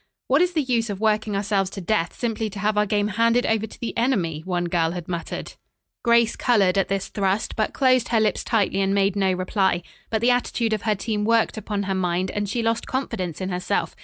[0.27, 3.45] "What is the use of working ourselves to death simply to have our game handed
[3.45, 5.53] over to the enemy?" one girl had muttered.
[6.03, 9.83] Grace colored at this thrust, but closed her lips tightly and made no reply.
[10.09, 13.49] But the attitude of her team worked upon her mind, and she lost confidence in
[13.49, 13.95] herself.